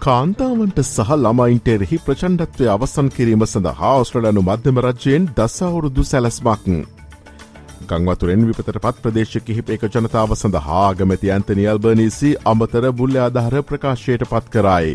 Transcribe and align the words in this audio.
කාන්තාවන්ට 0.00 0.78
සහ 0.82 1.10
ළමයින්ට 1.14 1.66
එරෙහි 1.70 1.96
ප්‍රචණ්ඩත්වය 2.00 2.68
අවසන් 2.74 3.08
කිරීම 3.10 3.42
සඳහා 3.44 3.90
ඔස්ට්‍රලනු 3.96 4.42
මධ්‍යම 4.42 4.78
රජයෙන් 4.80 5.26
දසවුරුදු 5.34 6.04
සැලස්මක්. 6.04 6.70
ගංවතුරෙන් 7.90 8.46
විපතට 8.48 8.70
පත් 8.76 8.94
ප්‍රදේශ 8.98 9.34
කිහිපේක 9.42 9.84
ජනතාව 9.88 10.32
සඳහා 10.34 10.86
ගමති 10.94 11.32
ඇන්තනි 11.34 11.66
අල්බනීසි 11.66 12.30
අමතර 12.46 12.86
බුල්ල 12.94 13.18
ආධහර 13.18 13.56
ප්‍රකාශයට 13.64 14.24
පත් 14.24 14.54
කරයි. 14.54 14.94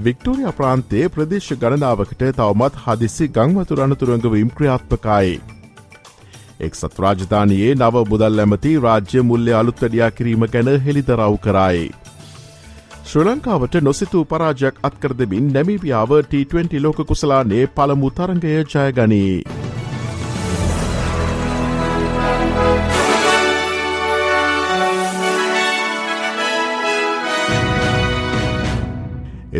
වික්ටෝරිය 0.00 0.52
ප්‍රාන්තයේ 0.52 1.08
ප්‍රදේශ 1.08 1.50
ගණනාවකට 1.56 2.26
තවමත් 2.34 2.84
හදිසි 2.84 3.30
ගංවතුර 3.30 3.82
අනතුරංගවීම් 3.82 4.52
ක්‍රියාත්මකයි. 4.52 5.32
එක්සත් 6.60 7.00
රාජධානයේ 7.00 7.72
නව 7.74 8.04
බුදල් 8.06 8.38
ඇමති 8.40 8.76
රාජ්‍ය 8.80 9.24
මුල්ලය 9.24 9.58
අලුත්තඩියා 9.58 10.12
කිරීම 10.12 10.48
ගැන 10.50 10.72
හෙළිදරව් 10.82 11.40
කරයි. 11.40 11.90
ශ්‍ර 13.02 13.24
ලංකාවට 13.26 13.74
නොසිතූ 13.80 14.24
පරාජයක් 14.26 14.76
අත්කර 14.82 15.12
දෙමින් 15.14 15.46
නැමිපියාව 15.52 16.10
T20 16.24 16.80
ලෝක 16.80 16.98
කුසලානේ 17.06 17.64
පළමු 17.68 18.10
තරගය 18.12 18.52
ජයගනී. 18.66 19.42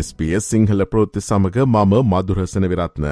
SBS 0.01 0.45
සිංහල 0.45 0.85
ප්‍රෘත්ති 0.85 1.21
සමඟ 1.21 1.57
මම 1.65 1.93
මදුරසන 2.05 2.65
විරත්න. 2.69 3.05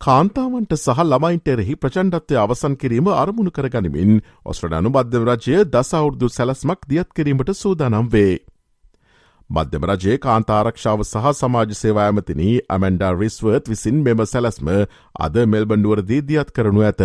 කාන්තාවන්ට 0.00 0.72
සහ 0.76 1.04
ළමයින්ට 1.04 1.48
එරෙහි 1.48 1.74
ප්‍රචණ්ඩත්වය 1.76 2.36
අවසන් 2.38 2.74
කිරීම 2.76 3.06
අරමුණු 3.14 3.50
කරගනිමින් 3.50 4.18
ඔස්ට්‍රඩනු 4.44 4.90
බද්ධ 4.90 5.28
රජය 5.28 5.62
දසවුරුදු 5.68 6.28
සැලස්මක් 6.30 6.80
දියත් 6.88 7.08
කිරීමට 7.12 7.54
සූදානම් 7.56 8.08
වේ. 8.08 8.34
මධ්‍යම 9.50 9.84
රජයේ 9.84 10.18
කාන්තාරක්ෂාව 10.18 11.02
සහ 11.02 11.32
සමාජ 11.32 11.74
සේවා 11.74 12.06
ඇමතිනී 12.06 12.54
ඇමන්ඩා 12.68 13.12
රිස්වර්ත් 13.12 13.68
විසින් 13.68 14.02
මෙම 14.02 14.24
සැලස්ම 14.26 14.68
අද 15.20 15.36
මෙල්බන්ඩුවරදී 15.46 16.20
දියත් 16.22 16.50
කරනු 16.50 16.80
ඇත. 16.82 17.02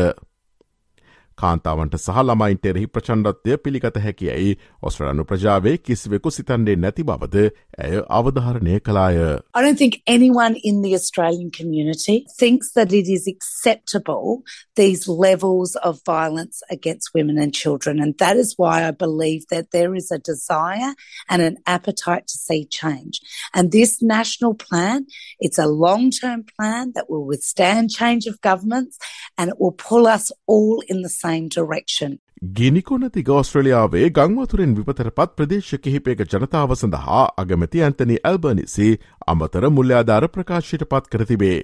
කාන්තාවන්ට 1.40 1.96
සහ 1.98 2.20
ළමයින්ට 2.26 2.66
එරෙහි 2.70 2.86
ප්‍රචණ්ඩත්වය 2.94 3.56
පිළිගත 3.64 3.96
හැකියයි 4.04 4.50
ඔස්ට්‍රලනු 4.88 5.24
ප්‍රජාවේ 5.30 5.76
කිසිවෙකු 5.86 6.30
සිතන්ඩේ 6.36 6.76
නැති 6.84 7.02
බවද 7.08 7.36
ඇය 7.84 8.02
අවධාරණය 8.18 8.78
කලාය. 8.88 9.16
I 9.58 9.62
don't 9.64 9.80
think 9.82 9.96
anyone 10.06 10.54
in 10.70 10.82
the 10.82 10.94
Australian 10.94 11.50
community 11.50 12.16
thinks 12.38 12.72
that 12.78 12.92
it 12.92 13.08
is 13.16 13.26
acceptable 13.26 14.44
these 14.82 15.08
levels 15.08 15.74
of 15.88 16.00
violence 16.06 16.62
against 16.76 17.10
women 17.16 17.36
and 17.38 17.52
children. 17.62 18.00
And 18.00 18.16
that 18.18 18.36
is 18.36 18.54
why 18.56 18.76
I 18.86 18.92
believe 18.92 19.42
that 19.50 19.72
there 19.72 19.92
is 20.00 20.12
a 20.12 20.20
desire 20.30 20.92
and 21.28 21.42
an 21.42 21.58
appetite 21.66 22.28
to 22.32 22.38
see 22.38 22.62
change. 22.80 23.20
And 23.52 23.72
this 23.72 24.00
national 24.00 24.54
plan, 24.54 25.06
it's 25.40 25.58
a 25.58 25.66
long 25.66 26.10
term 26.22 26.46
plan 26.54 26.92
that 26.94 27.10
will 27.10 27.26
withstand 27.26 27.90
change 27.90 28.30
of 28.30 28.40
governments 28.40 28.98
and 29.36 29.50
it 29.50 29.58
will 29.58 29.76
pull 29.88 30.06
us 30.06 30.30
all 30.46 30.82
in 30.86 31.02
the 31.02 31.14
same 31.24 31.27
direction. 31.49 32.19
ගිනිකොනති 32.53 33.23
ගෝස්ට්‍රලියාවේ 33.23 34.09
ගංවතුරෙන් 34.11 34.75
විපතර 34.75 35.09
පත් 35.11 35.35
ප්‍රදේශ 35.35 35.73
කිහිපේක 35.79 36.21
ජනතාව 36.25 36.75
සඳහා 36.75 37.23
අගමති 37.37 37.81
Anthony 37.81 38.21
Albanese 38.23 38.87
අමතර 39.27 39.67
මුල්්‍යාධාර 39.71 40.27
ප්‍රකාශයට 40.29 40.85
පත් 40.85 41.09
කරතිබේ. 41.09 41.59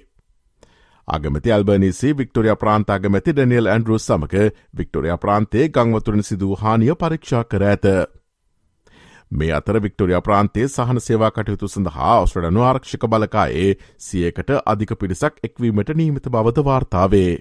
අගමති 1.08 1.52
අල්බනිසි 1.52 2.12
Victoria 2.14 2.56
ප්‍රාන්ත 2.56 2.90
අගමැති 2.90 3.32
ඩනියල් 3.32 3.68
Andrews 3.68 4.06
සමක 4.06 4.44
Victoria 4.74 5.16
ප්‍රාන්තේ 5.18 5.68
ගංවතුරන 5.70 6.22
සිදූ 6.22 6.56
හානිය 6.56 6.94
පරීක්ෂා 6.96 7.44
කර 7.46 7.64
ඇත. 7.64 7.86
මේ 9.32 9.52
අතර 9.52 9.80
වික්ටෝරිය 9.80 10.20
ප්‍රාන්තේ 10.22 10.68
සහන 10.68 11.00
සේවා 11.00 11.30
කටයුතු 11.32 11.68
සඳහා 11.68 12.20
ඔස්ට්‍රඩනු 12.20 12.62
ආරක්ෂක 12.62 13.06
බලකායේ 13.08 13.70
සියකට 14.00 14.50
අධික 14.66 14.98
පිරිසක් 14.98 15.40
එක්වීමට 15.42 15.94
නීමිත 15.94 16.28
බවද 16.28 16.64
වාර්තාවේ. 16.64 17.32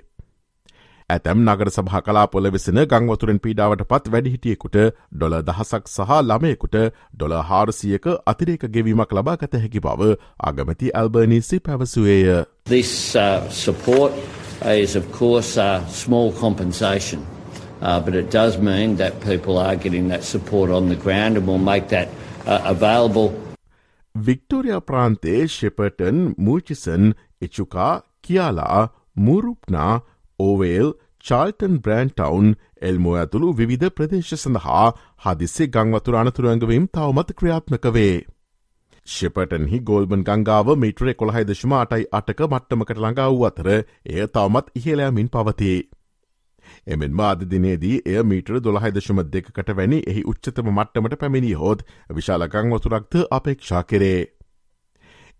ඇතැම් 1.09 1.41
නගර 1.43 1.69
සභහ 1.69 1.99
කලාපොල 2.05 2.47
වෙසෙන 2.53 2.79
ගංවතුරෙන් 2.83 3.39
පීඩාවට 3.39 3.83
පත් 3.89 4.11
වැඩිහිටියෙකුට 4.13 4.77
ඩොල 5.11 5.35
දහසක් 5.49 5.83
සහ 5.87 6.13
ළමයකුට 6.21 6.77
ඩොල 7.13 7.35
හාරසියක 7.49 8.07
අතිරේක 8.25 8.65
ගෙවීමක් 8.75 9.13
ලබා 9.13 9.35
ගත 9.37 9.61
හැකි 9.63 9.81
බව 9.81 10.15
අගමති 10.41 10.89
ඇල්බර්නිසි 10.93 11.59
පැවසුවේය. 11.59 12.45
This 12.65 12.93
uh, 13.15 13.45
support 13.51 14.13
is 14.75 14.95
of 14.95 15.05
course 15.11 15.51
uh, 15.57 15.85
small 15.87 16.33
compensation. 16.33 17.21
Uh, 17.81 17.99
but 17.99 18.15
it 18.15 18.31
does 18.31 18.57
mean 18.59 18.97
that 18.97 19.21
people 19.21 19.59
are 19.59 19.75
getting 19.77 20.09
that 20.09 20.23
support 20.23 20.71
on 20.71 20.89
the 20.89 20.97
ground 20.97 21.37
and 21.37 21.45
we'll 21.45 21.67
make 21.67 21.87
that 21.89 22.09
uh, 22.47 22.61
available. 22.65 23.29
Victoria 24.15 24.81
ප්‍රාන්තේ 24.89 25.37
Shepparton 25.51 26.19
Murchison 26.39 27.07
Echuca 27.41 27.93
කියාලා 28.23 28.83
Mooroopna 29.19 29.93
ඕවේල් 30.39 30.93
Charlton 31.25 31.75
බ්‍රෑන්ටවුන් 31.79 32.53
Elmore 32.81 33.15
ඇතුළු 33.15 33.51
විවිධ 33.53 33.91
ප්‍රදේශ 33.91 34.31
සඳහා 34.35 34.85
හදිස්සේ 35.25 35.67
ගංවතුර 35.69 36.17
අනතුරංගවීම් 36.17 36.87
තවමත 36.89 37.37
ක්‍රියාත්මක 37.39 37.87
වේ. 37.93 38.15
ශෙපටන්හි 39.07 39.79
ගෝල්බන් 39.81 40.23
ගංගාව 40.23 40.71
මිට්‍රේ 40.77 41.15
කොළහයි 41.15 41.45
දශම 41.45 41.75
අටයි 41.75 42.07
අටක 42.13 42.45
මට්ටමකට 42.45 42.99
ළඟා 42.99 43.29
වූ 43.31 43.45
අතර 43.45 43.69
එය 43.71 44.27
තවමත් 44.29 44.71
ඉහලෑමින් 44.75 45.29
පවතිේ. 45.29 45.81
එමෙන් 46.87 47.13
මාද 47.13 47.43
දිනේදී 47.47 47.97
එය 48.05 48.23
මීටර 48.25 48.61
දොළහයිදශම 48.61 49.21
දෙකට 49.29 49.69
වැනි 49.73 49.99
එහි 50.07 50.23
උච්චතම 50.25 50.71
මට්ටමට 50.71 51.19
පැමිණි 51.19 51.53
හෝත් 51.55 51.85
විශාලගං 52.11 52.73
වතුරක්ද 52.73 53.21
අපේක්ෂා 53.31 53.83
කරේ. 53.85 54.19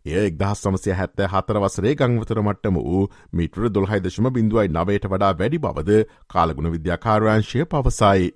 එය 0.06 0.18
එක්දහස් 0.22 0.60
සමසය 0.62 0.94
හැත්තෑ 0.94 1.30
හතර 1.30 1.60
වසරේ 1.60 1.94
ගංවතර 1.96 2.42
මට්ටම 2.42 2.80
වූ 2.80 3.04
මිටර 3.34 3.70
දොල්හයිදශම 3.72 4.32
බිඳුවයි 4.32 4.70
නවයට 4.70 5.08
වඩා 5.08 5.36
වැඩි 5.36 5.60
බවද 5.60 6.02
කාලගුණ 6.30 6.72
විද්‍යාකාරවංශය 6.72 7.66
පවසයි. 7.68 8.34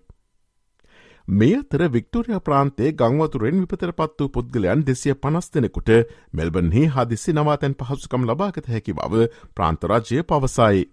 මේ 1.28 1.58
අතර 1.58 1.82
වික්ටෝරිය 1.90 2.40
ප්‍රාන්තේ 2.42 2.94
ගංවතුරෙන් 2.94 3.60
විපතර 3.64 3.92
පත් 3.94 4.20
වූ 4.20 4.32
පුද්ගලයන් 4.32 4.82
දෙසිය 4.84 5.16
පනස් 5.18 5.52
දෙනෙකුට 5.52 5.92
මෙල්බන්හි 6.34 6.86
හදිසි 6.90 7.34
නවාතැන් 7.34 7.76
පහසුකම් 7.76 8.26
ලබාගත 8.26 8.66
හැකි 8.68 8.96
බව 8.96 9.28
ප්‍රාන්තරාජය 9.54 10.24
පවසයි. 10.26 10.90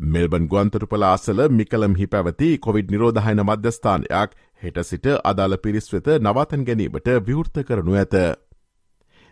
මෙල්බන් 0.00 0.46
ගුවන්තරු 0.46 0.86
පලාසල 0.86 1.40
මිකලම්හි 1.50 2.06
පැවති 2.08 2.48
කොවිඩ් 2.60 2.90
නිරෝධහයන 2.90 3.42
මධ්‍යස්ථානයක් 3.42 4.38
හෙට 4.62 4.78
සිට 4.84 5.06
අදාළ 5.24 5.58
පිරිස් 5.58 5.92
වෙත 5.92 6.08
නවාතැන් 6.20 6.64
ගැනීමට 6.64 7.08
විවෘත 7.22 7.62
කරනු 7.64 7.94
ඇත. 7.96 8.14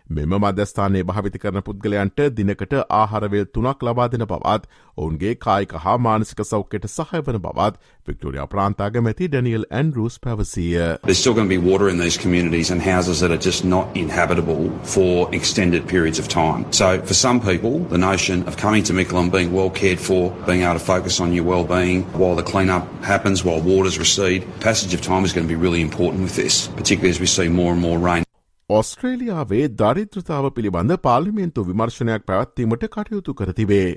මෙම 0.10 0.34
මධ්‍යස්ථානයේ 0.40 1.04
භාවිත 1.04 1.38
කරන 1.44 1.62
පුද්ගලයන්ට 1.68 2.20
දිනකට 2.36 2.74
ආහාරවේල් 2.98 3.48
තුනක් 3.56 3.82
ලබා 3.84 4.08
දෙන 4.12 4.24
බවත් 4.28 4.68
ඔවුන්ගේ 4.98 5.34
කායික 5.46 5.74
හා 5.86 5.96
මානසික 5.98 6.44
සෞඛ්‍යයට 6.52 6.86
සහයවන 6.92 7.40
බවත් 7.46 7.80
Victoria 8.08 8.46
ප්‍රාන්තාගමැති 8.54 9.28
Daniel 9.28 9.66
ඇන්රූස් 9.80 10.16
පැවසිය. 10.26 10.70
There's 11.04 11.20
still 11.24 11.36
going 11.40 11.50
to 11.50 11.56
be 11.56 11.60
water 11.72 11.90
in 11.94 12.00
these 12.04 12.18
communities 12.24 12.72
and 12.72 12.82
houses 12.82 13.20
that 13.20 13.32
are 13.32 13.44
just 13.50 13.66
not 13.66 13.98
inhabitable 14.04 14.64
for 14.94 15.28
extended 15.40 15.84
periods 15.94 16.20
of 16.24 16.30
time. 16.36 16.64
So 16.72 16.88
for 17.10 17.18
some 17.24 17.42
people, 17.50 17.76
the 17.96 18.02
notion 18.04 18.48
of 18.48 18.56
coming 18.64 18.84
to 18.84 18.94
Mickleham, 18.94 19.30
being 19.30 19.52
well 19.52 19.72
cared 19.82 20.00
for, 20.00 20.22
being 20.48 20.64
able 20.64 20.80
to 20.80 20.86
focus 20.94 21.20
on 21.20 21.34
your 21.34 21.44
well-being 21.44 22.06
while 22.24 22.36
the 22.36 22.48
clean-up 22.52 22.88
happens, 23.04 23.44
while 23.44 23.60
waters 23.74 24.00
recede, 24.00 24.48
passage 24.62 24.94
of 24.94 25.02
time 25.02 25.26
is 25.26 25.34
going 25.34 25.46
to 25.48 25.54
be 25.56 25.60
really 25.68 25.82
important 25.82 26.24
with 26.24 26.36
this, 26.38 26.68
particularly 26.80 27.10
as 27.10 27.20
we 27.20 27.30
see 27.36 27.50
more 27.50 27.74
and 27.74 27.82
more 27.82 28.00
rain. 28.00 28.24
ඔස්ට්‍රේලියාවේ 28.73 29.65
දරිද්‍රතාව 29.75 30.47
පිළිබඳ 30.53 30.93
පාලිමේන්තු 31.01 31.65
විමර්ශනයක් 31.65 32.23
පැවැත්වීමට 32.25 32.85
කටයුතු 32.89 33.35
කරතිබේ. 33.35 33.89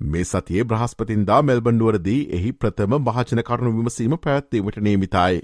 මේ 0.00 0.24
සතියේ 0.24 0.64
බ්‍රහස්පතින්දා 0.64 1.40
මෙල්බන්ඩුවරදී 1.42 2.20
එහි 2.30 2.52
ප්‍රථම 2.54 2.96
භාජන 3.02 3.42
කරුණු 3.42 3.72
විමසීම 3.74 4.16
පැවැත්වීමට 4.18 4.78
නේමිතයි. 4.80 5.40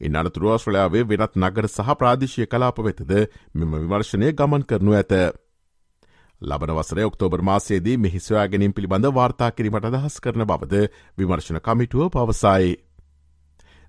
ඉන් 0.00 0.16
අනතුරු 0.16 0.50
ඔස්ට්‍රලයාාවේ 0.50 1.04
වෙනත් 1.06 1.36
නගර 1.38 1.68
සහ 1.68 1.96
ප්‍රාදිශය 1.96 2.46
කලාප 2.46 2.78
වෙතද 2.80 3.12
මෙම 3.54 3.76
විමර්ශනය 3.76 4.32
ගමන් 4.32 4.64
කරනු 4.64 4.92
ඇත. 4.94 5.14
ලබන 6.40 6.72
වසර 6.72 7.02
ඔක්තෝබර් 7.02 7.42
මාසේදී 7.42 7.98
මෙහිස්වයා 7.98 8.48
ගැනීම් 8.48 8.72
පිළිබඳ 8.72 9.12
වාර්තා 9.12 9.50
කිරීමට 9.52 9.90
අදහස් 9.90 10.16
කරන 10.20 10.46
බවද 10.46 10.88
විමර්ශන 11.18 11.60
කමිටුව 11.60 12.10
පවසයි. 12.10 12.74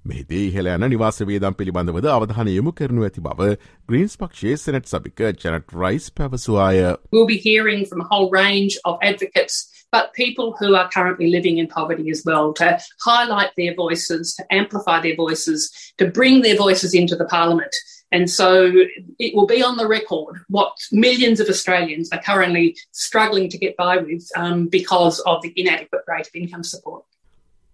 මෙහිදී 0.05 0.45
ඉහළ 0.49 0.71
යන 0.75 0.87
නිවාස 0.93 1.21
වේදම් 1.31 1.57
පිළිබඳවද 1.59 2.07
අවධාන 2.13 2.53
යොමු 2.53 2.73
කරනු 2.73 3.09
ඇති 3.09 3.25
බව 3.27 3.51
ග්‍රීන්ස් 3.89 4.17
පක්ෂයේ 4.23 4.61
senate 4.63 4.89
සභික 4.93 5.27
ජනට් 5.27 5.77
rice 5.83 6.09
පැවසවාය. 6.21 6.81
We'll 7.13 7.29
be 7.35 7.43
hearing 7.49 7.85
from 7.85 8.01
a 8.01 8.09
whole 8.13 8.31
range 8.31 8.79
of 8.85 8.97
advocates 9.03 9.61
but 9.93 10.13
people 10.15 10.57
who 10.59 10.75
are 10.75 10.89
currently 10.89 11.31
living 11.31 11.59
in 11.59 11.67
poverty 11.67 12.11
as 12.11 12.23
well, 12.25 12.53
to 12.55 12.79
highlight 13.05 13.51
their 13.57 13.75
voices, 13.75 14.35
to 14.35 14.45
amplify 14.51 15.01
their 15.01 15.17
voices, 15.17 15.93
to 15.99 16.07
bring 16.07 16.43
their 16.43 16.57
voices 16.57 16.95
into 16.95 17.17
the 17.17 17.25
parliament. 17.25 17.75
And 18.13 18.29
so 18.29 18.73
it 19.19 19.35
will 19.35 19.47
be 19.47 19.63
on 19.63 19.77
the 19.77 19.87
record 19.87 20.41
what 20.49 20.77
millions 20.91 21.39
of 21.39 21.49
Australians 21.49 22.09
are 22.13 22.23
currently 22.23 22.77
struggling 22.93 23.49
to 23.51 23.59
get 23.59 23.77
by 23.77 23.99
with 23.99 24.29
um, 24.37 24.67
because 24.67 25.21
of 25.21 25.43
the 25.43 25.53
inadequate 25.57 26.03
rate 26.09 26.27
of 26.27 26.35
income 26.35 26.65
support. 26.65 27.05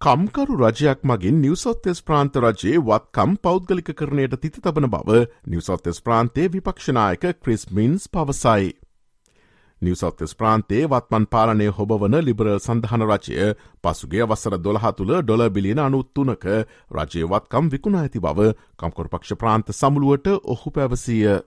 කම්කරු 0.02 0.56
රජයක් 0.58 1.04
මගින් 1.04 1.36
නිවසොත්තෙස් 1.40 2.00
ප්‍රාන්ත 2.02 2.38
රජයේ 2.38 2.80
වත්කම් 2.82 3.34
පෞද්ගලික 3.40 3.90
කරණයට 3.94 4.34
තිත 4.36 4.56
තබන 4.58 4.88
බව 4.90 5.20
නිවසොත්තෙස් 5.46 6.02
ප්‍රාන්තේ 6.02 6.48
විපක්ෂනායක 6.50 7.28
ක්‍රිස්මින්ස් 7.38 8.08
පවසයි. 8.10 8.72
නිවසොත්තෙස් 9.82 10.34
ප්‍රාන්තේ 10.36 10.88
වත්මන් 10.88 11.28
පාලනය 11.28 11.68
හොබවන 11.72 12.18
liberal 12.20 12.58
සඳහන 12.58 13.06
රජය 13.06 13.54
පසුගේ 13.84 14.26
වසර 14.26 14.58
දොළහ 14.60 14.90
තුළ 14.98 15.14
ඩොල 15.20 15.46
බිලියන 15.52 15.80
අනුත්තුනක 15.80 16.50
රජයවත්කම් 16.92 17.70
විකුණ 17.70 18.02
ඇති 18.02 18.20
බව 18.20 18.52
කම්කොරපක්ෂ 18.76 19.38
ප්‍රාන්ත 19.38 19.70
සමුළුවට 19.72 20.34
ඔහු 20.48 20.72
පැවසීය. 20.72 21.38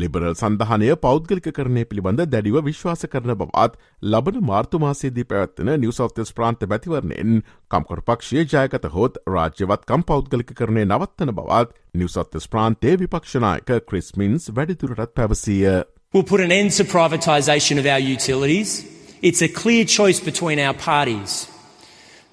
ලිබරල් 0.00 0.34
සඳහනය 0.34 0.88
පෞද්ගලික 1.02 1.46
කරණය 1.56 1.84
පිළිබඳ 1.90 2.22
දැඩිව 2.32 2.56
විශ්වාස 2.68 3.06
කරන 3.12 3.34
බවත් 3.42 3.78
ලබන 4.12 4.40
මාර්තුමාසේදී 4.48 5.26
පැවත්වන 5.32 5.70
නිවසෝතස් 5.84 6.34
ප්‍රාන්ත 6.38 6.66
බැතිවරණයෙන් 6.72 7.36
කම්කොර 7.70 8.02
පක්ෂය 8.08 8.42
ජයගත 8.54 8.88
හොත් 8.96 9.20
රාජ්‍යවත්කම් 9.36 10.06
පෞද්ගලික 10.10 10.50
කරණය 10.60 10.84
නවත්තන 10.88 11.34
බවත් 11.38 11.78
නිවසොත්තස් 11.94 12.50
ප්‍රාන්තේ 12.56 12.96
විපක්ෂනායක 13.04 13.70
ක්‍රිස්මින්ස් 13.90 14.50
වැඩිතුරටත් 14.56 15.14
පැවසීය. 15.14 15.76
We'll 16.12 16.30
put 16.34 16.40
an 16.40 16.52
end 16.52 16.76
to 16.78 16.84
privatisation 16.84 17.78
of 17.78 17.86
our 17.86 18.02
utilities. 18.16 18.76
It's 19.22 19.42
a 19.42 19.48
clear 19.62 19.84
choice 19.84 20.20
between 20.20 20.58
our 20.58 20.74
parties. 20.74 21.48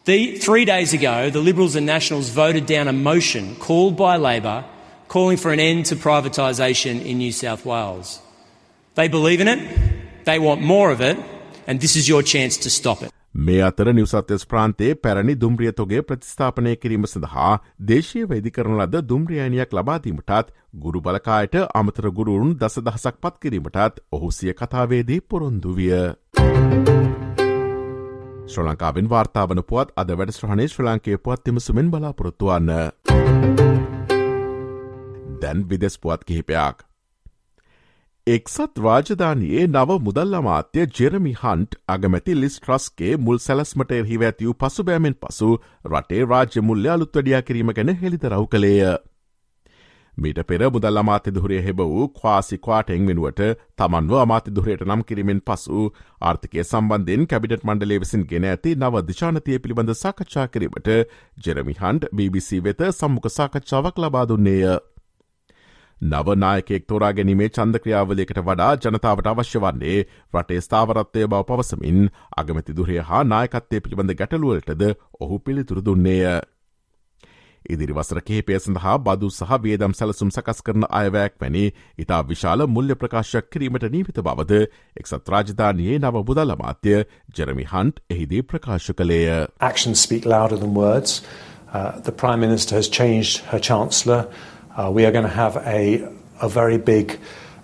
The, 0.06 0.38
three 0.38 0.66
days 0.66 0.94
ago, 0.94 1.30
the 1.30 1.40
Liberals 1.40 1.76
and 1.76 1.86
Nationals 1.86 2.30
voted 2.30 2.66
down 2.66 2.88
a 2.88 2.94
motion 2.94 3.56
called 3.56 3.96
by 3.98 4.18
Labor 4.18 4.66
calling 5.12 5.38
for 5.38 5.52
an 5.52 5.62
end 5.62 5.86
to 5.86 5.96
privatisation 5.98 7.02
in 7.04 7.18
New 7.18 7.34
South 7.34 7.66
Wales. 7.66 8.20
They 8.98 9.08
believe 9.10 9.42
in 9.42 9.48
it, 9.48 9.60
they 10.26 10.38
want 10.40 10.62
more 10.64 10.90
of 10.92 11.02
it, 11.02 11.18
and 11.68 11.76
this 11.80 11.96
is 11.96 12.08
your 12.08 12.24
chance 12.26 12.58
to 12.58 12.70
stop 12.72 13.02
it. 13.02 13.12
මේ 13.40 13.60
අතර 13.62 13.88
නිවසත්‍යස් 13.94 14.44
ප්‍රාන්තයේ 14.48 14.96
පැරණි 15.04 15.36
දුම්රියතොගේ 15.36 16.02
ප්‍රතිස්ථාපනය 16.02 16.74
කිරීම 16.76 17.06
සඳහා 17.06 17.52
දේශය 17.92 18.24
වෛදි 18.32 18.52
කරන 18.52 18.76
ලද 18.78 19.04
දුම්රියනියක් 19.10 19.76
ලබාදීමටත් 19.80 20.52
ගුරු 20.78 21.02
බලකායට 21.02 21.56
අමතර 21.74 22.10
ගුරුරුන් 22.12 22.54
දස 22.58 22.78
දහසක් 22.82 23.16
පත් 23.22 23.36
කිරීමටත් 23.42 24.04
ඔහු 24.12 24.32
සිය 24.32 24.54
කතාවේදී 24.54 25.22
පොරොන්දු 25.30 25.76
විය. 25.80 25.96
ශ්‍ර 28.48 28.64
ලංකාවෙන් 28.66 29.10
වාර්තාාවන 29.10 29.64
පුවත් 29.64 29.96
අද 29.96 30.16
වැඩ 30.20 30.38
ශ්‍රහණය 30.38 30.68
ශ්‍ර 30.68 30.88
ලංකේ 30.88 31.18
පුවත් 31.20 31.44
තිමසුමෙන් 31.46 31.92
බලාපොරොත්තුවන්න. 31.92 33.61
දැන් 35.42 35.68
විදෙස් 35.70 36.00
පුවත් 36.00 36.24
කිහිපයක්. 36.24 36.88
එක්සත් 38.28 38.80
රාජධානයේ 38.80 39.62
නව 39.68 39.96
මුදල් 40.00 40.36
අමාත්‍ය 40.36 40.84
ජෙරමි 40.96 41.32
හන්ට් 41.36 41.78
අගමැති 41.88 42.34
ලිස් 42.36 42.58
ට්‍රස්ගේ 42.58 43.14
මුල් 43.20 43.40
සැලස්මට 43.40 43.94
එහිව 43.94 44.26
ඇතිවූ 44.28 44.54
පසුබෑමෙන් 44.56 45.16
පසු 45.22 45.48
රටේ 45.88 46.20
රාජ්‍ය 46.26 46.62
මුල්්‍ය 46.64 46.90
අලුත් 46.90 47.18
වඩියා 47.18 47.42
කිරීම 47.42 47.72
ගැන 47.72 47.94
හෙළිතරව් 47.96 48.46
කළේය. 48.48 48.92
මීට 50.18 50.44
පෙර 50.44 50.62
මුදල් 50.68 50.98
අමාත්‍යදුරේ 50.98 51.62
හෙබ 51.62 51.82
වූ 51.86 52.08
ක්වාසි 52.12 52.58
කවාටෙන් 52.60 53.08
වෙනුවට 53.08 53.42
තමන්ව 53.78 54.14
අමාත්‍යදුරයට 54.20 54.86
නම් 54.86 55.04
කිරීමෙන් 55.04 55.42
පසු 55.42 55.88
ආර්ථිකය 56.22 56.64
සම්බන්ධෙන් 56.64 57.28
කැබිටත් 57.28 57.64
මණ්ඩලේ 57.64 58.00
විසින් 58.00 58.28
ගෙන 58.28 58.46
ඇති 58.46 58.76
නව 58.76 59.04
දිශානතිය 59.08 59.60
පිළිබඳ 59.60 59.96
සාකච්ඡා 59.96 60.48
කිරීමට 60.50 60.94
ජෙරමිහන්ඩ් 61.44 62.10
BBC 62.14 62.64
වෙත 62.64 62.88
සම්මුඛ 62.92 63.30
සාකච්ඡාවක් 63.32 63.98
ලබාදුන්නේය. 63.98 64.80
නවනායකෙක් 66.02 66.88
තෝරා 66.88 67.12
ගැනීමේ 67.14 67.50
චන්දක්‍රියාවලයකට 67.52 68.40
වඩා 68.44 68.70
ජනතාවට 68.78 69.28
අවශ්‍ය 69.28 69.60
වන්නේ 69.62 69.98
රටේ 70.34 70.62
ස්ථාවරත්වය 70.62 71.26
බව 71.26 71.42
පවසමින් 71.46 72.00
අගමැති 72.38 72.76
දුරය 72.76 72.98
හා 73.10 73.24
නායකත්තය 73.26 73.82
පිළිබඳ 73.82 74.16
ගැටලුවලටද 74.16 74.82
ඔහු 75.20 75.40
පිළිතුරු 75.40 75.86
දුන්නේය. 75.86 76.40
ඉදිරි 77.66 77.94
වසර 77.94 78.22
කිහිපය 78.22 78.58
සඳහා 78.58 78.96
බදු 79.00 79.30
සහ 79.30 79.60
වේදම් 79.64 79.94
සැලසුම් 79.94 80.32
සකස් 80.32 80.64
කරන 80.64 80.86
අයවැයක් 80.92 81.36
වැනි 81.42 81.66
ඉතා 81.98 82.22
විශාල 82.24 82.66
මුල්්‍ය 82.70 82.96
ප්‍රකාශයක් 82.96 83.52
කිරීමට 83.52 83.86
නීමිත 83.88 84.22
බවද 84.22 84.62
එක්සත් 84.98 85.30
රාජධානයේ 85.30 86.00
නව 86.00 86.24
බුදල් 86.26 86.56
අමාත්‍ය 86.56 86.96
ජෙරමි 87.38 87.66
හන්ට් 87.66 88.02
එහිදී 88.10 88.42
ප්‍රකාශ 88.44 88.90
කළේය. 88.94 89.46
Actions 89.62 90.02
speak 90.02 90.26
louder 90.26 90.58
than 90.58 90.74
words. 90.76 91.22
Uh, 91.72 92.02
the 92.02 92.12
Prime 92.14 92.42
Minister 92.42 92.76
has 92.76 92.90
changed 92.92 93.46
her 93.46 93.62
Chancellor. 93.62 94.26
Uh, 94.77 94.91
we 94.91 95.05
are 95.07 95.13
going 95.13 95.25
to 95.25 95.37
have 95.37 95.57
a, 95.67 96.07
a 96.41 96.49
very 96.49 96.79
big 96.79 97.19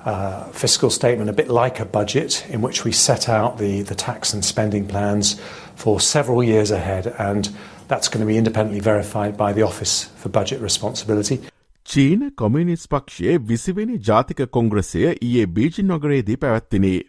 uh, 0.05 0.45
fiscal 0.53 0.91
statement, 0.91 1.31
a 1.31 1.33
bit 1.33 1.49
like 1.49 1.81
a 1.81 1.85
budget, 1.85 2.45
in 2.49 2.63
which 2.63 2.85
we 2.85 2.93
set 2.93 3.29
out 3.29 3.59
the, 3.59 3.83
the 3.83 3.95
tax 3.95 4.35
and 4.35 4.45
spending 4.45 4.87
plans 4.87 5.41
for 5.77 6.01
several 6.01 6.43
years 6.43 6.71
ahead. 6.71 7.15
And 7.19 7.51
that's 7.89 8.09
going 8.09 8.21
to 8.21 8.27
be 8.27 8.39
independently 8.39 8.81
verified 8.81 9.37
by 9.37 9.53
the 9.53 9.63
Office 9.63 10.11
for 10.17 10.29
Budget 10.29 10.61
Responsibility. 10.61 11.41
චීන 11.85 12.31
කොමිනිස් 12.37 12.89
පක්ෂයේ 12.91 13.37
විසිවෙනි 13.37 13.99
ජාතික 14.09 14.43
කොංග්‍රසය 14.43 15.01
ඊයේ 15.23 15.47
බීජින් 15.47 15.89
නොගරේදී 15.89 16.37
පැවැත්තිනේ. 16.37 17.01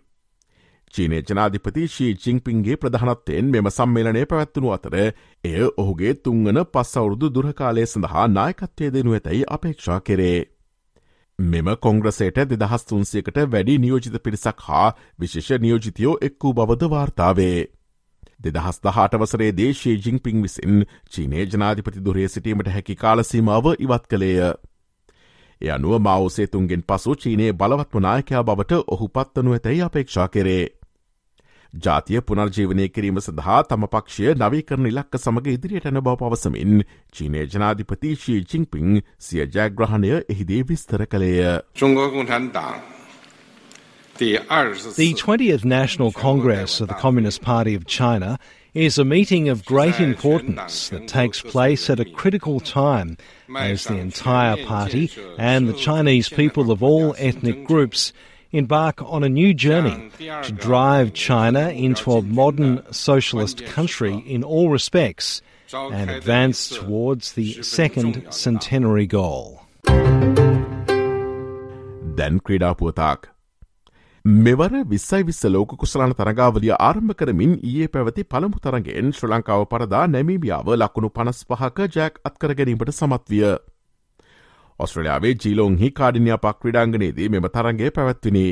චීනය 0.94 1.22
ජනාධිපති 1.22 1.86
Xi 1.88 2.12
ජිංපින්ගේ 2.16 2.76
ප්‍රධානත්වයෙන් 2.76 3.50
මෙම 3.50 3.70
සම්මේලනය 3.70 4.22
පැවැත්වනු 4.26 4.72
අතර 4.72 4.94
එය 4.98 5.64
ඔහුගේ 5.76 6.12
තුංගන 6.20 6.60
පස් 6.68 6.92
අවුරුදු 6.96 7.30
දුරකාලය 7.30 7.86
සඳහා 7.86 8.26
නායකත්වය 8.30 8.92
දෙනු 8.92 9.14
ඇතැයි 9.14 9.48
අපේක්ෂා 9.48 10.00
කෙරේ. 10.02 10.38
මෙම 11.38 11.68
කොංග්‍රසේට 11.78 12.38
දෙදහස් 12.50 12.84
තුන්සේකට 12.84 13.36
වැඩි 13.48 13.78
නියෝජිත 13.78 14.16
පිරිසක් 14.20 14.62
හා 14.62 14.86
විශේෂ 15.18 15.60
නියෝජිතයෝ 15.60 16.14
එක් 16.20 16.38
වූ 16.40 16.54
බවද 16.54 16.90
වාර්තාවේ. 16.90 17.58
දෙදහස් 18.40 18.80
දහට 18.80 19.20
වසරේ 19.20 19.52
දේශී 19.54 19.98
ජිංපිං 19.98 20.42
විසින් 20.42 20.82
චීනය 21.10 21.46
ජනාධිපති 21.46 22.02
දුරේ 22.02 22.28
සිටීමට 22.28 22.68
හැකි 22.68 22.96
කාලසීමාව 22.96 23.70
ඉවත් 23.76 24.04
කළේය. 24.06 24.50
එය 25.60 25.70
අනුව 25.70 25.94
මවසේතුන්ගෙන් 25.98 26.82
පසු 26.84 27.14
චීනයේ 27.16 27.52
බලවත්ම 27.52 28.02
නායකයා 28.02 28.42
බවට 28.42 28.82
ඔහු 28.88 29.08
පත්වනු 29.10 29.52
ඇතැයි 29.52 29.82
අපේක්ෂා 29.82 30.28
කරේ. 30.28 30.77
ජාතිය 31.73 32.21
පුනර්ජීවනය 32.21 32.89
කිරීම 32.89 33.19
සඳහා 33.19 33.61
තම 33.69 33.85
පක්ෂය 33.89 34.33
නවීකරන 34.37 34.85
ඉලක්ක 34.85 35.17
සමඟ 35.17 35.47
ඉදිරියට 35.53 35.89
යන 35.89 36.01
බව 36.05 36.15
පවසමින් 36.21 36.83
චීනය 37.11 37.45
ජනාධිපති 37.53 38.15
ශී 38.23 38.43
චිංපිං 38.45 39.01
සිය 39.19 39.45
ජයග්‍රහණය 39.47 40.11
එහිදී 40.29 40.63
විස්තර 40.69 41.05
කළේය. 41.05 41.61
The 44.15 45.13
20th 45.15 45.65
National 45.65 46.11
Congress 46.11 46.79
of 46.79 46.87
the 46.87 46.93
Communist 46.93 47.41
Party 47.41 47.73
of 47.73 47.87
China 47.87 48.37
is 48.75 48.99
a 48.99 49.03
meeting 49.03 49.49
of 49.49 49.65
great 49.65 49.99
importance 49.99 50.89
that 50.89 51.07
takes 51.07 51.41
place 51.41 51.89
at 51.89 51.99
a 51.99 52.05
critical 52.05 52.59
time 52.59 53.17
as 53.57 53.85
the 53.85 53.97
entire 53.97 54.63
party 54.65 55.09
and 55.39 55.67
the 55.67 55.73
Chinese 55.73 56.29
people 56.29 56.71
of 56.71 56.83
all 56.83 57.15
ethnic 57.17 57.65
groups 57.65 58.13
embark 58.53 59.01
on 59.01 59.23
a 59.23 59.29
new 59.29 59.53
journey 59.55 60.11
to 60.43 60.51
drive 60.51 61.13
China 61.13 61.69
into 61.69 62.11
a 62.11 62.21
modern 62.21 62.83
socialist 62.91 63.65
country 63.65 64.15
in 64.27 64.43
all 64.43 64.69
respects 64.69 65.41
and 65.73 66.09
advance 66.09 66.69
towards 66.69 67.33
the 67.33 67.47
second 67.63 68.23
centenary 68.29 69.07
goal. 69.07 69.59
දැන් 72.17 72.39
ක්‍රීඩා 72.39 72.73
පුවතාක්. 72.73 73.33
මෙවර 74.25 74.71
විස්සයි 74.85 75.23
විස්ස 75.23 75.43
ලෝක 75.45 75.75
කුසලාන 75.75 76.13
තරගාවලිය 76.13 76.73
ආරම්භ 76.79 77.15
කරමින් 77.15 77.55
ඒ 77.63 77.87
පැවති 77.87 78.23
පළමු 78.23 78.61
තරගෙන් 78.65 79.11
ශ්‍ර 79.11 79.27
ලංකාව 79.27 79.63
පරදා 79.65 80.05
නැමීබියාව 80.07 80.69
ලකුණු 80.75 81.09
පනස් 81.09 81.39
පහක 81.49 81.87
ජෑක් 81.95 82.21
අත්කර 82.23 82.53
ගැනීමට 82.59 82.93
සමත්විය. 82.99 83.49
ඔස්ට්‍රලයාාවේ 84.78 85.34
ජීලෝන්හි 85.36 85.90
කාඩිනියාපක් 85.92 86.58
ක්‍රඩාංගනයේදී 86.62 87.28
මෙම 87.28 87.46
තරන්ගේ 87.48 87.90
පැවැත්විනි. 87.90 88.46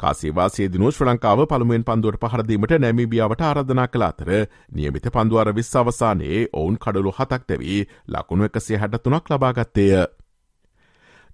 කාසේවාසේ 0.00 0.68
දිනු 0.68 0.90
ශ්‍ර 0.90 1.08
ලංකාව 1.08 1.42
පළමුුවෙන් 1.46 1.84
පන්දුවට 1.84 2.22
පහරදීමට 2.24 2.72
නැමිබියාවට 2.78 3.42
ආරධනා 3.42 3.88
කළ 3.88 4.06
අතර 4.06 4.30
නියමිත 4.72 5.10
පන්දුවර 5.12 5.52
විශ්සවසානයේ 5.54 6.40
ඔවුන් 6.54 6.78
කඩලු 6.78 7.12
හතක් 7.18 7.42
දැවී 7.48 7.82
ලකුණු 8.08 8.48
එකසේ 8.48 8.78
හැටතුනක් 8.78 9.30
ලබාගත්තේය. 9.30 9.92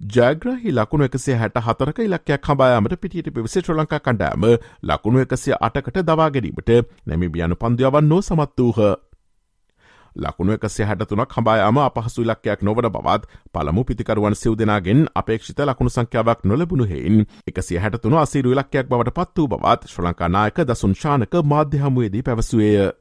ජයග්‍රහි 0.00 0.72
ලකුණු 0.72 1.04
එකසේ 1.04 1.36
හැට 1.36 1.58
හතරක 1.60 1.98
ඉලක්කයක් 2.00 2.46
හබායාමට 2.46 3.00
පිටියට 3.00 3.32
පිවිසි 3.32 3.60
ශ්‍ර 3.60 3.76
ලංකා 3.76 4.00
කණ්ඩෑම 4.00 4.48
ලකුණු 4.84 5.20
එකසිය 5.20 5.54
අටකට 5.60 6.02
දවාගැනීමට 6.04 6.72
නැමිබියනු 7.06 7.56
පන්දයාවන් 7.56 8.08
නෝ 8.08 8.22
සමත් 8.22 8.58
වූහ. 8.60 9.05
ලකුණු 10.16 10.52
එකසිය 10.52 10.86
හැටතුනක් 10.86 11.32
හබායාම 11.32 11.78
අපහසු 11.80 12.22
ඉලක්කයක් 12.22 12.60
නොවන 12.62 12.88
බවත් 12.88 13.22
පළමු 13.52 13.84
පිතිකරුවන් 13.84 14.36
සිව් 14.36 14.54
දෙනාගෙන් 14.54 15.06
අපේක්ෂිත 15.14 15.60
ලකුණු 15.62 15.90
සංඛ්‍යාවක් 15.90 16.44
නොලබුණු 16.44 16.86
හෙයින් 16.86 17.26
එකසිය 17.46 17.78
හැටතුන 17.78 18.14
අසීරු 18.16 18.52
ඉලක්කයක් 18.52 18.86
බවට 18.88 19.14
පත් 19.14 19.36
වූ 19.38 19.48
බවත් 19.48 19.82
ශ්‍ර 19.86 20.04
ලංකානායක 20.04 20.62
දසුන් 20.64 20.94
ශානක 20.96 21.34
මාධ්‍යහමුවේදී 21.44 22.22
පැවසුවේය. 22.22 22.92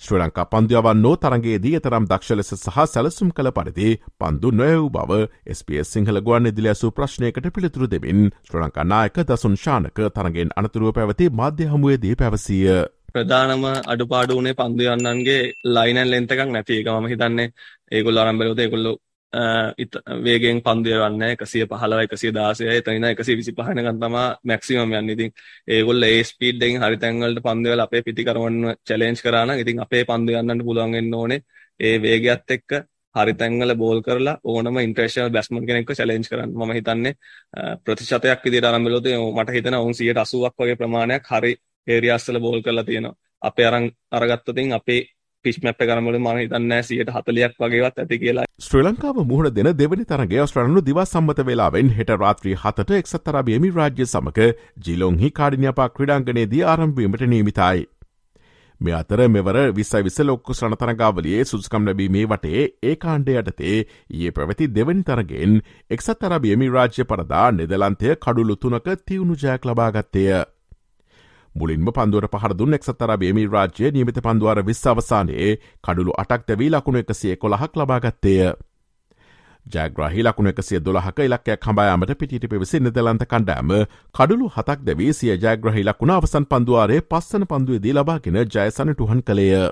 ශ්‍ර 0.00 0.18
ලංකා 0.18 0.44
පන්දයවන්නෝ 0.46 1.14
තරගේදී 1.16 1.76
එතරම් 1.76 2.06
දක්ෂ 2.06 2.30
ලෙස 2.32 2.50
සහ 2.54 2.82
සැලසුම් 2.86 3.30
කළ 3.30 3.50
පරිදි 3.50 3.88
පන්දු 4.18 4.50
නොයව් 4.52 4.82
බව 4.90 5.20
SBS 5.50 5.92
සිංහල 5.92 6.20
ගුවන් 6.20 6.50
ඉදිලි 6.50 6.68
ඇසු 6.68 6.90
ප්‍රශ්නයකට 6.92 7.48
පිළිතුරු 7.50 7.88
දෙමින් 7.88 8.20
ශ්‍ර 8.40 8.60
ලංකානායක 8.60 9.22
දසුන් 9.24 9.56
ශානක 9.58 10.02
තරගෙන් 10.12 10.52
අනතුරුව 10.56 10.92
පැවති 10.92 11.30
මාධ්‍ය 11.32 11.64
හමුවේදී 11.66 12.14
පැවසිය. 12.16 12.68
ප්‍රධානම 13.16 13.64
අඩුපාඩු 13.86 14.38
වනේ 14.38 14.54
පන්දුයන්නන්ගේ 14.54 15.40
ලයිනන් 15.70 16.00
ලෙන්තකක් 16.06 16.40
නැති 16.48 16.80
එක. 16.80 16.88
ම 16.94 17.08
හිතන්නේ 17.08 17.48
ඒගොල්ල 17.90 18.18
අරම්බලෝද 18.18 18.60
ඒගොල්ලො 18.60 18.92
වේගෙන් 20.18 20.60
පන්දය 20.62 20.92
වන්න 20.94 21.22
එකසිය 21.24 21.66
පහලව 21.66 22.00
එකසිය 22.00 22.32
දාසය 22.32 22.64
එතනින 22.70 23.04
එකසි 23.04 23.36
විසි 23.36 23.52
පහනකන් 23.52 24.00
තමා 24.00 24.26
මැක්සිමම් 24.42 24.92
යන්න. 24.92 25.10
ඉතින් 25.10 25.30
ඒගොල්ල 25.68 26.02
ඒ 26.04 26.22
ස්පීඩ්ඩෙන් 26.24 26.82
හරිතැන්වලට 26.82 27.42
පන්දවල 27.42 27.80
අපේ 27.80 28.02
පිතිකරවන්න 28.02 28.76
චලෙන්ජ් 28.84 29.20
කරන 29.20 29.54
ඉතින් 29.56 29.80
අපේ 29.80 30.04
පන්දයන්නට 30.04 30.64
පුළුවන්ගෙන් 30.64 31.14
ඕනේ. 31.14 31.40
ඒ 31.80 31.96
වේගත් 31.98 32.50
එක්ක 32.50 32.70
හරිතැන්වල 33.14 33.74
බෝල් 33.76 34.00
කරලා 34.02 34.36
ඕනම 34.44 34.78
ඉන්ට්‍රේෂල් 34.78 35.30
බැස්මන් 35.30 35.66
කෙනෙක්ව 35.66 35.92
චලෙන්ජ් 35.94 36.26
කරන්න. 36.26 36.50
ම 36.58 36.72
හිතන්නේ 36.72 37.14
ප්‍රතිශතයක් 37.84 38.44
විදිට 38.44 38.64
අරම්බලොද 38.64 39.08
මට 39.34 39.50
හිතන 39.50 39.74
ඔවුන් 39.74 39.94
සියට 39.94 40.18
අසුවක් 40.18 40.54
වගේ 40.58 40.76
ප්‍රමාණයක් 40.76 41.24
හරි 41.30 41.52
ඒරියස්සල 41.86 42.40
බෝල් 42.40 42.62
කරලා 42.62 42.84
තියෙනවා 42.84 43.16
අපේ 43.42 43.66
අරං 43.66 43.86
අරගත්තතින් 44.12 44.72
අපේ 44.72 45.00
පිච් 45.44 45.58
මැප් 45.62 45.80
කරමල 45.80 46.18
ම 46.18 46.28
හිතන්න 46.36 46.76
සියට 46.82 47.10
හතලයක් 47.10 47.58
වගේවත් 47.60 48.00
ඇති 48.02 48.18
කියලා 48.18 48.46
ශ්‍ර 48.60 48.82
ලංකාව 48.82 49.18
මුහුණ 49.24 49.50
දෙන 49.56 49.68
දෙවනි 49.74 50.06
තරගේ 50.06 50.46
ස්ට්‍රලනු 50.46 50.84
දිවා 50.86 51.04
සම්මත 51.06 51.42
වෙලාවෙන් 51.44 51.92
හෙට 51.98 52.14
රාත්‍රී 52.16 52.56
හතට 52.62 52.96
එක්සත්තරාබියමි 52.96 53.74
රාජ්‍ය 53.76 54.06
සමක 54.06 54.48
ජිලොන්හි 54.86 55.30
කාඩිනපා 55.32 55.90
ක්‍රඩාංගනයේදී 55.90 56.64
ආරම්භීමට 56.64 57.26
නීමිතයි. 57.26 57.86
මෙ 58.80 58.92
අතර 58.92 59.20
මෙවර 59.28 59.58
විස්සයි 59.72 60.02
විස 60.02 60.18
ලොක්කු 60.22 60.54
ශ්‍රණතරගාවලියේ 60.54 61.44
සුස්කම් 61.44 61.86
ලැබීමේ 61.86 62.26
වටේ 62.26 62.66
ඒ 62.84 62.96
කාණ්ඩ 62.96 63.30
යටතේ 63.34 63.78
ඒ 64.16 64.32
පැවැති 64.32 64.72
දෙවනි 64.72 65.04
තරගෙන් 65.04 65.56
එක්සත් 65.90 66.28
අරබියමි 66.30 66.68
රාජ්‍ය 66.70 67.06
පරදා 67.06 67.46
නෙදලන්තය 67.52 68.18
කඩුලු 68.18 68.58
තුනක 68.58 68.92
තිවුණු 69.02 69.40
ජයක් 69.44 69.64
ලබාගත්තය. 69.64 70.26
මුලින්ම 71.56 71.90
පන්දුවට 71.90 72.34
පහරදුන් 72.34 72.76
එක්සත්තර 72.76 73.12
බේමි 73.16 73.44
රාජ්‍ය 73.48 73.90
නියමිත 73.90 74.18
පන්දුවර 74.20 74.62
විස් 74.62 74.86
අවසානයේ 74.86 75.50
කඩුළු 75.84 76.16
අටක් 76.18 76.48
දැවී 76.48 76.70
ලකුණු 76.70 76.98
එකසිය 76.98 77.36
කොළහක් 77.36 77.76
ලබාගත්තේය. 77.76 78.52
ජයග්‍රහහි 79.66 80.22
ලකුණ 80.22 80.48
එකසිය 80.48 80.80
දොළහක 80.80 81.18
ඉලක්කයක් 81.20 81.64
හඹායාමට 81.64 82.12
පිටිට 82.16 82.46
පිවිසි 82.48 82.80
නිදලන්ත 82.80 83.24
කණ්ඩෑම 83.24 83.72
කඩුළු 84.14 84.50
හතක් 84.50 84.78
දැවී 84.82 85.12
සිය 85.12 85.32
ජයග්‍රහහි 85.36 85.82
ලකුණ 85.84 86.12
අවසන් 86.12 86.46
පන්දුවාරේ 86.46 87.00
පස්සන 87.04 87.46
පන්දුවේදී 87.46 87.94
ලබාගෙන 87.94 88.38
ජයසන 88.46 88.92
ටුහන් 88.92 89.22
කළේය. 89.22 89.66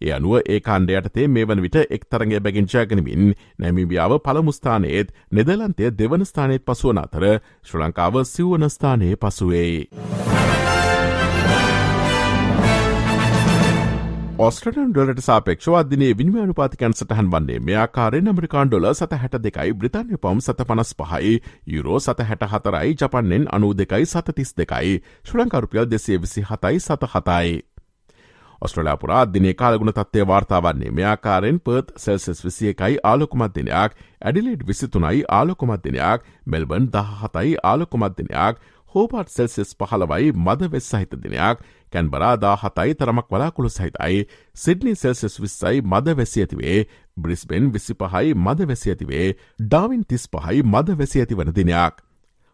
ඒ 0.00 0.12
අනුව 0.12 0.34
ඒ 0.44 0.60
කාණ්ඩයටතේ 0.60 1.26
මේ 1.28 1.44
වන 1.44 1.62
විට 1.62 1.76
එක් 1.88 2.04
තරගේ 2.06 2.40
බැගින් 2.40 2.68
ජයගනමින් 2.68 3.34
නැමිබියාව 3.58 4.16
පළමුස්ථානයේත් 4.20 5.12
නෙදලන්තය 5.30 5.92
දෙවන 5.94 6.24
ස්ථානයත් 6.24 6.64
පසුවන 6.64 7.02
අතර 7.02 7.28
ශ්‍ර 7.64 7.78
ලංකාව 7.80 8.24
සිව්වන 8.26 8.70
ස්ථානයේ 8.70 9.16
පසුවේ. 9.18 10.09
ඔස්ට්‍රටන් 14.40 14.92
ඩොලට 14.92 15.18
සාපේක්ෂව 15.20 15.74
අධදිනේ 15.74 16.14
විනිමයානු 16.16 16.54
පාතිකන් 16.54 16.94
සටහන් 16.94 17.26
වන්නේ 17.32 17.58
මෙයාකාරෙන් 17.60 18.30
ඇමරිකාන් 18.30 18.70
ඩොල 18.70 18.86
සත 18.90 19.18
හැට 19.18 19.36
දෙකයි 19.38 19.74
බ්‍රතාන්ය 19.74 20.16
පවම් 20.16 20.40
සත 20.42 20.64
පනස් 20.64 20.92
පහයි 21.00 21.34
යුරෝ 21.68 21.98
සත 22.00 22.24
හැට 22.24 22.46
හතරයි 22.48 22.94
ජපන්නෙන් 22.94 23.44
අනු 23.50 23.74
දෙකයි 23.76 24.06
සතතිස් 24.06 24.54
දෙකයි 24.56 24.94
ශ්‍රලංකරුපියල් 25.24 25.90
දෙසේ 25.90 26.18
විසි 26.18 26.44
හතයි 26.44 26.80
සත 26.80 27.10
හතයි. 27.12 27.58
ඔස්ට්‍රලයාපුරා 28.62 29.20
දිනේ 29.26 29.54
කාලගුණ 29.54 29.92
තත්වය 29.92 30.24
වාර්තාවන්නේ 30.26 30.90
මෙයාකාරෙන් 30.92 31.60
පර්ත් 31.60 31.92
සෙල්සෙස් 31.98 32.40
විසිය 32.44 32.70
එකයි 32.70 32.98
ආලොකුමත් 33.04 33.54
දෙනයක් 33.54 34.00
ඇඩිලේඩ් 34.22 34.66
විසිතුනයි 34.66 35.22
ආලොකුමත් 35.30 35.84
දෙනයක් 35.84 36.26
මෙල්බන් 36.46 36.88
දහ 36.90 37.14
හතයි 37.22 37.54
ආලොකුමත් 37.64 38.18
දෙනයක් 38.18 38.60
හෝපට් 38.90 39.30
සෙල්සිස් 39.30 39.70
පහලවයි 39.76 40.32
මද 40.36 40.70
වෙස් 40.72 40.88
සහිත 40.88 41.16
දිනයක් 41.16 41.62
කැන්බරාදා 41.92 42.54
හතයි 42.56 42.94
තරමක් 42.94 43.26
වලාකුළු 43.28 43.70
සහිතයි 43.70 44.26
සිඩ්නි 44.56 44.94
සෙල්සිස් 44.96 45.40
විස්සයි 45.40 45.82
මද 45.82 46.16
වැසි 46.16 46.42
ඇතිවේ 46.42 46.78
බ්‍රිස්බෙන් 47.16 47.72
විසි 47.72 47.94
පහයි 47.94 48.34
මද 48.36 48.68
වැසි 48.68 48.90
ඇතිවේ 48.90 49.26
ඩාවින් 49.62 50.04
තිස් 50.04 50.24
පහයි 50.28 50.62
මද 50.64 50.98
වැසි 50.98 51.20
ඇති 51.20 51.34
වන 51.34 51.52
දිනයක්. 51.52 51.94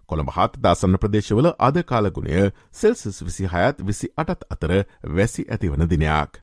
කොළඹ 0.08 0.30
හත් 0.30 0.60
දාසන්න 0.60 0.98
ප්‍රදේශවල 0.98 1.52
අද 1.60 1.82
කාලගුණය 1.84 2.50
සෙල්සිස් 2.72 3.22
විසි 3.22 3.48
හයත් 3.48 3.82
විසි 3.82 4.12
අටත් 4.16 4.46
අතර 4.50 4.76
වැසි 5.12 5.48
ඇතිවන 5.48 5.88
දිනයක්. 5.88 6.42